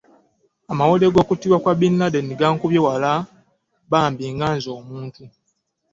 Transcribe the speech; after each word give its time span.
Amawulire 0.71 1.09
g‘okuttibwa 1.15 1.57
kwa 1.63 1.73
Bin 1.79 1.95
Laden 1.99 2.27
gankubye 2.39 2.79
wala 2.87 3.11
bambi 3.91 4.25
nze 4.33 4.69
ng'omuntu. 4.73 5.23